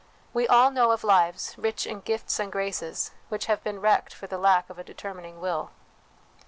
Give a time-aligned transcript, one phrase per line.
[0.33, 4.25] We all know of lives, rich in gifts and graces, which have been wrecked for
[4.25, 5.69] the lack of a determining will.